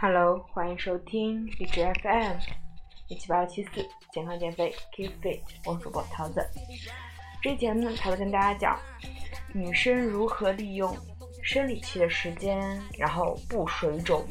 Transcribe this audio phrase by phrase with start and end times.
[0.00, 2.36] Hello，欢迎收听荔枝 FM
[3.08, 3.70] 一七八幺七四
[4.12, 6.44] 健康减肥 Keep Fit，我是主播桃子。
[7.42, 8.80] 这节呢，桃子跟大家讲
[9.52, 10.96] 女生如何利用
[11.42, 14.24] 生理期的时间，然后不水肿，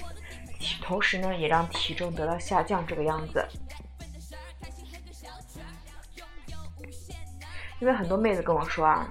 [0.81, 3.47] 同时呢也让体重得到下降这个样子。
[7.79, 9.09] 因为很多妹子跟我说啊，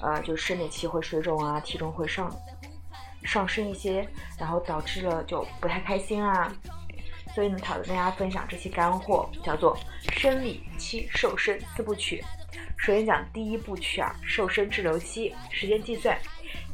[0.00, 2.34] 呃，就生理期会水肿啊，体重会上。
[3.24, 4.06] 上升一些，
[4.38, 6.52] 然后导致了就不太开心啊，
[7.34, 9.76] 所以呢，讨论大家分享这些干货，叫做
[10.12, 12.22] 生理期瘦身四部曲。
[12.76, 16.16] 首先讲第一部曲啊，瘦身滞留期，时间计算，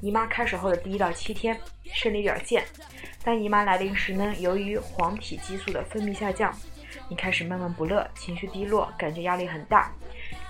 [0.03, 1.59] 姨妈开始后的第一到七天，
[1.95, 2.63] 生理表现。
[3.25, 6.55] 当姨妈来临时呢，由于黄体激素的分泌下降，
[7.09, 9.91] 你开始闷闷不乐，情绪低落，感觉压力很大，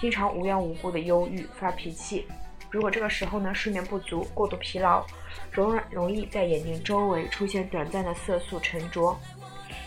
[0.01, 2.27] 经常无缘无故的忧郁发脾气。
[2.73, 5.05] 如果这个时候呢，睡眠不足、过度疲劳，
[5.51, 9.15] 容容易在眼睛周围出现短暂的色素沉着。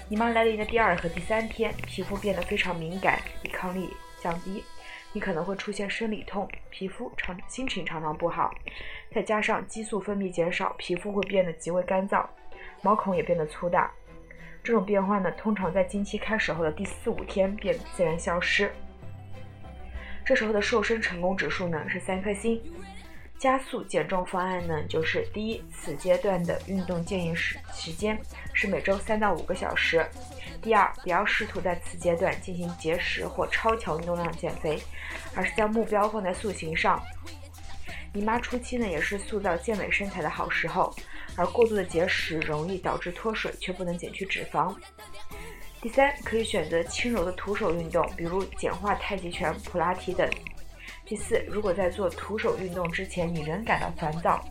[0.08, 3.90] 姨妈来临的第二和第三天，皮肤变得非常敏感，抵抗力
[4.22, 4.64] 降低，
[5.14, 8.54] 你可能会出现生理痛，皮肤常心情常常不好，
[9.12, 12.24] 再加上激素分泌减少，皮肤会变得极为干燥，
[12.84, 13.92] 毛孔也变得粗大。
[14.64, 18.72] 这种变化呢，通常在经期开始后的第四五天便自然消失。
[20.26, 22.60] 这时候的瘦身成功指数呢是三颗星。
[23.38, 28.18] 加速减重方案呢，就是第一，此阶段的运动建议时时间
[28.54, 30.04] 是每周三到五个小时。
[30.62, 34.82] 第二，不要试图在此阶段进行节食或超强运动量减肥，
[35.36, 37.00] 而是将目标放在塑形上。
[38.14, 40.96] 姨妈初期呢，也是塑造健美身材的好时候，
[41.36, 44.74] 而过度的节食容易导致脱水，却不能减去脂肪。
[45.82, 50.28] 第三，可以选择轻柔的徒手运动，比如简化太极拳、普拉提等。
[51.06, 54.44] 第四，如果在做徒手运动之前你仍感到烦躁，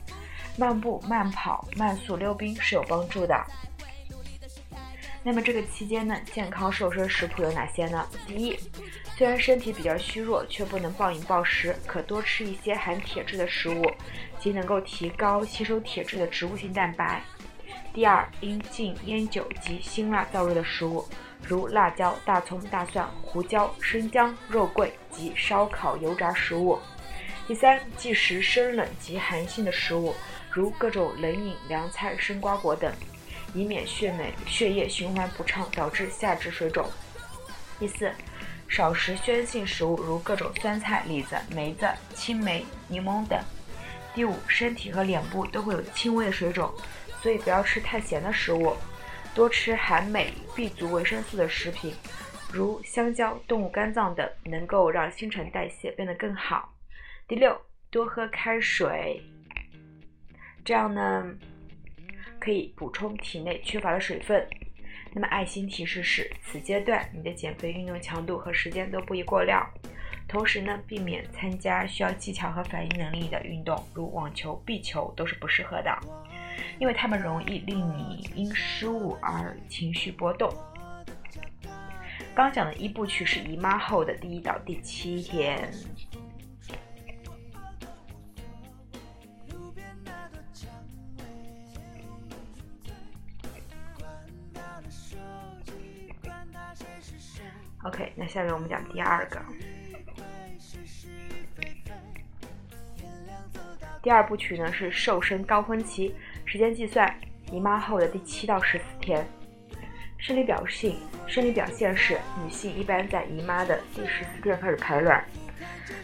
[0.56, 3.44] 漫步、慢跑、慢速溜冰是有帮助的。
[5.24, 8.06] 那么这个期间呢，健康瘦身食谱有哪些呢？
[8.26, 8.56] 第一，
[9.16, 13.90] 虽然身体比较虚弱，却不能暴饮暴食，可多吃一些含铁质的食物，
[14.38, 17.20] 即能够提高吸收铁质的植物性蛋白。
[17.94, 21.04] 第二，应禁烟酒及辛辣燥热的食物。
[21.46, 26.78] 如辣椒、大葱、大蒜、胡椒、生姜、肉桂及烧烤、油炸食物。
[27.46, 30.14] 第三，忌食生冷及寒性的食物，
[30.50, 32.90] 如各种冷饮、凉菜、生瓜果等，
[33.52, 36.88] 以免血内血液循环不畅，导致下肢水肿。
[37.78, 38.10] 第四，
[38.66, 43.38] 少食酸性食物，如各种酸菜、李子、梅子、青梅、柠檬等。
[44.14, 46.72] 第五，身体和脸部都会有轻微的水肿，
[47.20, 48.74] 所以不要吃太咸的食物。
[49.34, 51.92] 多吃含镁、B 族维生素的食品，
[52.52, 56.72] 如香蕉、动物肝脏等，能够让新陈代谢变得更好。
[57.26, 59.20] 第六，多喝开水，
[60.64, 61.34] 这样呢
[62.38, 64.46] 可以补充体内缺乏的水分。
[65.12, 69.68] 那么爱心提示是：此阶段你的减肥运动强度和时间都不宜过量，
[70.28, 75.98] 同时呢避免参加需要技巧和反应能力的运动，如网球、壁球都是不适合的。
[76.78, 80.52] 因为它们容易令你因失误而情绪波动。
[82.34, 85.72] 刚讲的一部曲是姨妈后的第一到第七天。
[97.84, 99.40] OK，那下面我们讲第二个。
[104.02, 106.14] 第二部曲呢是瘦身高峰期。
[106.54, 107.12] 时间计算，
[107.50, 109.26] 姨妈后的第七到十四天，
[110.18, 110.94] 生理表现
[111.26, 115.24] 生理表现是，女性一般在姨妈的第十四天开始排卵，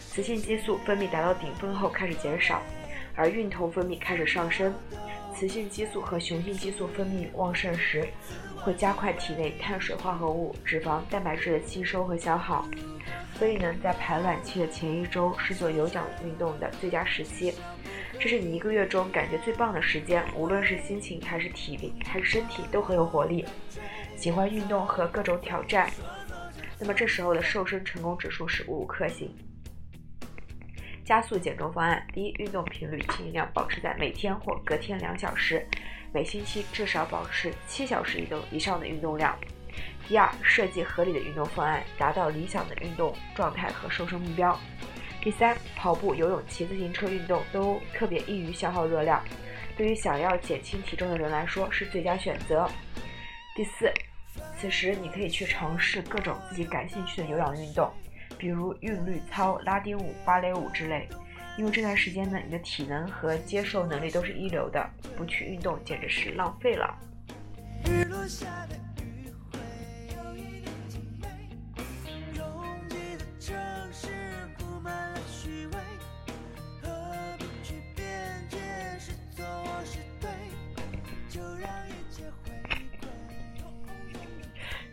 [0.09, 2.61] 雌性激素分泌达到顶峰后开始减少，
[3.15, 4.75] 而孕酮分泌开始上升。
[5.33, 8.05] 雌性激素和雄性激素分泌旺盛时，
[8.57, 12.67] 会加快体内碳水化合物、脂肪、蛋白质的吸收和消耗。
[13.35, 17.53] 所以呢，在排卵期的前一周是做有氧运动的最佳时期。
[18.21, 23.43] 这是你一个月中感觉最棒的时间，无论是心情还是体力还是身体都很有活力，
[24.15, 25.89] 喜欢运动和各种挑战。
[26.79, 29.35] 那么这时候的瘦身成功指数是五颗星。
[31.03, 35.67] 加速减重方案：第一，运动频率尽量保持在每天或隔天两小时，
[36.13, 39.35] 每星期至少保持七小时以动以上的运动量。
[40.07, 44.55] 第二，设计合理的运动方案，达到理想的运动状态和瘦身目标。
[45.21, 49.23] 第三，跑步、游泳、骑自行车运动都特别易于消耗热量，
[49.77, 52.67] 对于想要减轻体重的人来说是最佳选择。
[53.55, 53.91] 第四，
[54.57, 57.91] 此时你可以去尝试各种自己感兴趣的有氧运动，
[58.35, 61.07] 比如韵律操、拉丁舞、芭蕾舞之类，
[61.55, 66.97] 因为这段时间呢，你的体能和接受能力都是一流的，不去运动简直是浪费了。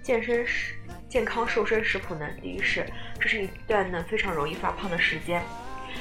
[0.08, 0.72] 健身食
[1.06, 2.82] 健康瘦身食谱呢，第一是
[3.20, 5.42] 这是一段呢非常容易发胖的时间。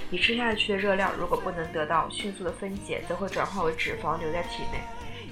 [0.09, 4.79] 你吃下去的热量如果不能得到迅速的分解，则会转化为脂肪留在体内，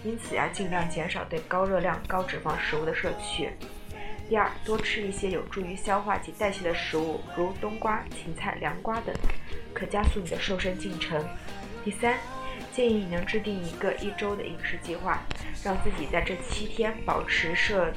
[0.03, 3.49] 因此要尽量减少对高热量、高脂肪食物的摄取。
[4.27, 9.15] 第二，多吃一些有助于消化及代谢的食物，如冬瓜、芹菜、凉瓜等，
[9.73, 11.25] 可加速你的瘦身进程。
[11.85, 12.17] 第三，
[12.73, 15.21] 建议你能制定一个一周的饮食计划，
[15.63, 17.89] 让自己在这七天保持摄。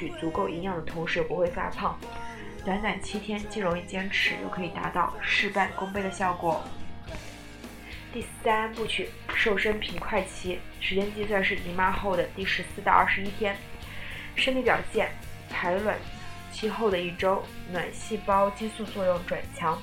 [0.00, 1.94] 取足够营养的同时不会发胖，
[2.64, 6.64] 短短七天既容易坚持，又可以达到事半功倍的效果。
[8.10, 13.54] 第三部曲瘦身平快期，时间计算是姨妈后的第十四到二十一天，
[14.34, 15.10] 生理表现
[15.50, 15.98] 排卵
[16.50, 19.78] 期后的一周，卵细胞激素作用转强，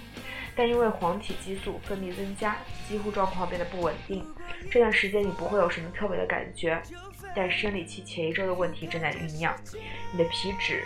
[0.57, 2.57] 但因为黄体激素分泌增加，
[2.89, 4.25] 几乎状况变得不稳定。
[4.71, 6.81] 这段时间你不会有什么特别的感觉。
[7.35, 9.55] 但生理期前一周的问题正在酝酿，
[10.11, 10.83] 你的皮脂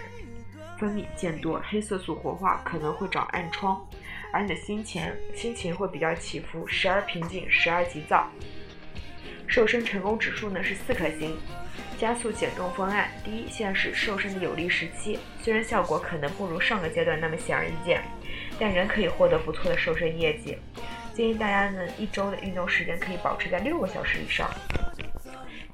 [0.78, 3.82] 分泌渐多，黑色素活化可能会长暗疮，
[4.34, 5.02] 而你的心情
[5.34, 8.30] 心情会比较起伏，时而平静，时而急躁。
[9.48, 11.38] 瘦身成功指数呢是四颗星，
[12.02, 13.12] 加速减重方案。
[13.24, 18.04] 第一，现在是瘦身的有利时期，虽然效果可能不如上个阶段那么显而易见，
[18.60, 20.58] 但仍可以获得不错的瘦身业绩。
[21.14, 24.50] 建议大家呢一周的运动时间可以保持在六个小时以上。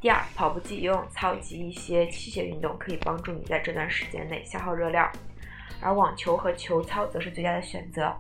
[0.02, 5.10] 第二，跑步机、游泳操及一些器械运动可以帮助你在这段时间内消耗热量，
[5.80, 8.14] 而网球和球操则是最佳的选择。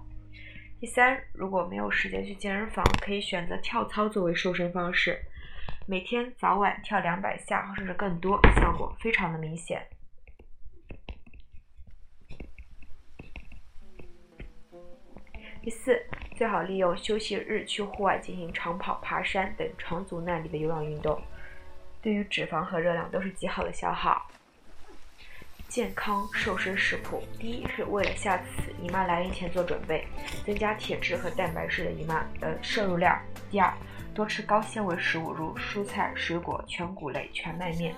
[0.79, 5.19] 第三，如果没有时间去健身房，可以选择跳操作为瘦身方式，
[5.89, 9.81] 每天早晚跳两百下甚至更多，效果非常的明显。
[15.61, 16.05] 第四，
[16.35, 21.21] 最好利用休息日去户外进行长跑、爬山等长足耐力的有氧运动。
[22.01, 24.29] 对于脂肪和热量都是极好的消耗。
[25.69, 30.05] 健康瘦身食谱：第一，是为了下次姨妈来临前做准备，
[30.45, 33.17] 增加铁质和蛋白质的姨妈的摄入量；
[33.49, 33.73] 第二，
[34.17, 37.93] 多吃高纤维食物，如蔬菜、水果、全谷类、全麦面、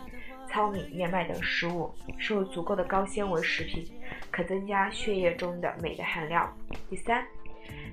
[0.50, 3.90] 糙米、燕麦等食物，摄入足够的高纤维食品，
[4.30, 6.46] 可增加血液中的镁的含量；
[6.90, 7.26] 第三。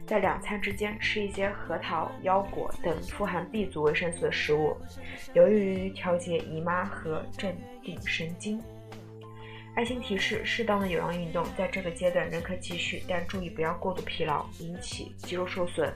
[0.08, 4.76] 在两餐之间吃一些核桃、腰果等富含 B 族维生素的食物，
[5.34, 8.60] 有益于调节姨妈和镇定神经。
[9.76, 15.94] 爱心提示：适当的有氧运动在这个阶段仍可继续，但注意不要过度疲劳，引起肌肉受损。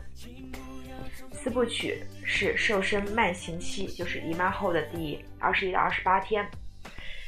[1.33, 6.47] 四部曲是瘦身慢行期，就是姨妈后的第二十一到二十八天。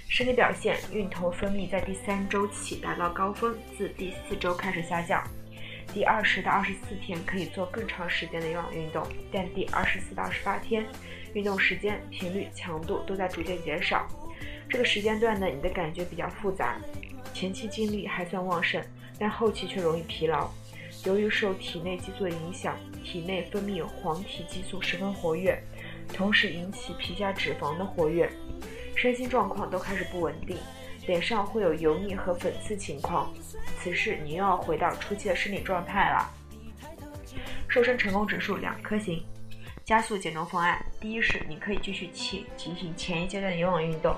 [0.09, 5.23] 身体表现：孕酮分泌在第三周起达到高峰，自第四周开始下降。
[5.95, 10.87] 第二十到二十四天可以做更长时间的有氧运动，但第二十四到二十八天，
[11.35, 14.07] 运动时间、频率、强度都在逐渐减少。
[14.69, 16.79] 这个时间段呢，你的感觉比较复杂，
[17.33, 18.83] 前期精力还算旺盛，
[19.19, 20.51] 但后期却容易疲劳。
[21.05, 25.61] 由于受体内激素的影响，体内分泌黄体激素十分活跃，
[26.13, 28.31] 同时引起皮下脂肪的活跃，
[28.95, 30.57] 身心状况都开始不稳定。
[31.09, 33.29] 脸上会有油腻和粉刺情况，
[33.81, 36.31] 此时你又要回到初期的生理状态了。
[37.67, 39.21] 瘦身成功指数两颗星，
[39.85, 44.15] 加速减重方案：第一是你可以继续去进行前一阶段的有氧运动，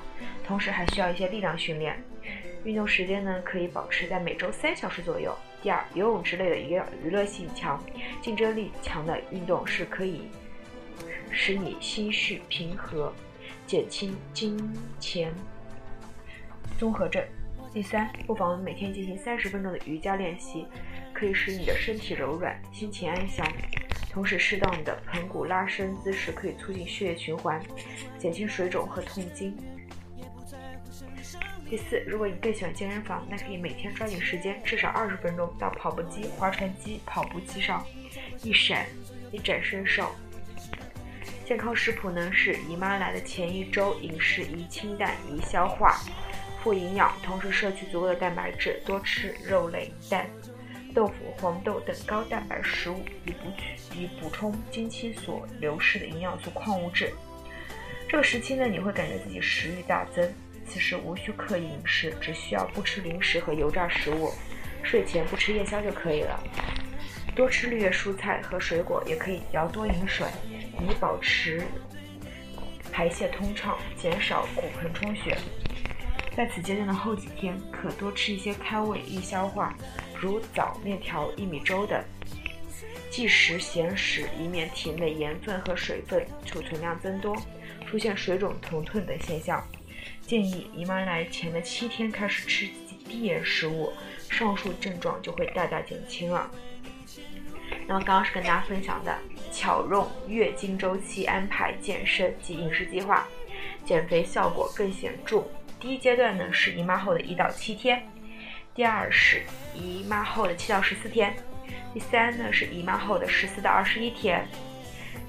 [0.47, 1.99] 同时还需要一些力量训练，
[2.65, 5.37] 运动时间呢可以保持在每周三小时左右。
[5.63, 7.83] 第二，游泳之类的娱娱乐性强、
[8.21, 10.23] 竞争力强的运动是可以
[11.31, 13.13] 使你心绪平和，
[13.67, 14.59] 减轻金
[14.99, 15.33] 钱。
[16.79, 17.23] 综合症。
[17.73, 20.67] 第三，不妨每天进行三十分钟的瑜伽练习，
[21.13, 23.45] 可以使你的身体柔软，心情安详。
[24.13, 27.61] 同时，适当的盆骨拉伸姿势可以促进血液循环，
[28.17, 29.57] 减轻水肿和痛经。
[31.69, 37.85] 第四，如果你更喜欢健身房，那可以每天抓紧时间，至少二十分钟到跑步机、划船机、跑步机上
[38.43, 38.87] 一闪
[39.33, 40.15] 一展身手。
[41.45, 46.01] 健康食谱呢，是姨妈来的前一周，饮食宜清淡，宜消化。
[46.63, 50.27] 富营养，同时摄取足够的蛋白质，多吃肉类、蛋、
[50.95, 53.53] 豆腐、黄豆等高蛋白食物，以补
[53.95, 57.13] 以补充经期所流失的营养素、矿物质。
[58.09, 60.33] 这个时期呢，你会感觉自己食欲大增，
[60.67, 64.33] 此时无需刻意饮食，只需要不吃零食和油炸食物，
[64.83, 66.43] 睡前不吃夜宵就可以了。
[67.35, 70.27] 多吃绿叶蔬菜和水果，也可以要多饮水，
[70.81, 71.63] 以保持
[72.93, 75.37] 排泄通畅，减少骨盆充血。
[76.37, 79.77] 在此阶段的后几天，可多吃一些开胃易消化，
[80.17, 82.03] 如枣、面条、薏米粥等。
[83.11, 87.37] 忌食咸食，以免体内盐分和水分储存量增多，
[87.87, 89.65] 出现水肿、疼痛等现象。
[90.27, 92.67] 建议姨妈来前的七天开始吃
[93.07, 93.93] 低盐食物，
[94.31, 96.51] 上述症状就会大大减轻了。
[97.87, 99.19] 那么刚刚是跟大家分享的
[99.53, 103.29] 巧用月经周期安排健身及饮食计划，
[103.85, 105.45] 减肥效果更显著。
[105.79, 108.03] 第一阶段呢是姨妈后的一到七天，
[108.75, 109.43] 第二是
[109.75, 111.37] 姨妈后的七到十四天。
[111.93, 114.49] 第三呢是姨妈后的十四到二十一天，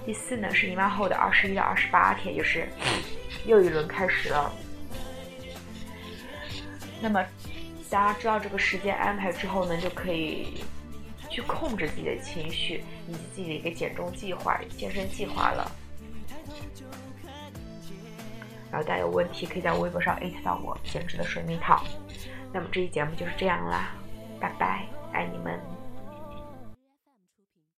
[0.05, 2.65] 第四呢是姨妈后的二十一到二十八天，就是
[3.45, 4.51] 又一轮开始了。
[7.05, 7.23] 那么
[7.87, 10.63] 大家知道这个时间安排之后呢，就可以
[11.29, 15.71] 去控制自己的情绪以及自己的一个减重计划、健身计划了。
[18.71, 21.83] 然后大家有问题可以在微博上艾特到我，减脂的水蜜桃。
[22.51, 23.91] 那么这期节目就是这样啦，
[24.39, 25.74] 拜拜，爱你们。